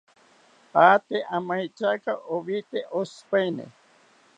Aate 0.83 1.17
amaetyaka 1.37 2.11
owite 2.33 2.79
oshipaeni 2.99 3.65